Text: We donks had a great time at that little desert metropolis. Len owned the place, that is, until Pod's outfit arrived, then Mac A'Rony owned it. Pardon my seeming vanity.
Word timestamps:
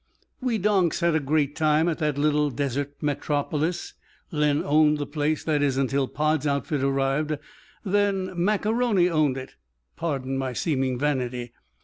We 0.41 0.57
donks 0.57 1.01
had 1.01 1.13
a 1.13 1.19
great 1.19 1.55
time 1.55 1.87
at 1.87 1.99
that 1.99 2.17
little 2.17 2.49
desert 2.49 2.93
metropolis. 3.01 3.93
Len 4.31 4.63
owned 4.63 4.97
the 4.97 5.05
place, 5.05 5.43
that 5.43 5.61
is, 5.61 5.77
until 5.77 6.07
Pod's 6.07 6.47
outfit 6.47 6.81
arrived, 6.83 7.37
then 7.85 8.31
Mac 8.35 8.63
A'Rony 8.65 9.11
owned 9.11 9.37
it. 9.37 9.57
Pardon 9.95 10.39
my 10.39 10.53
seeming 10.53 10.97
vanity. 10.97 11.53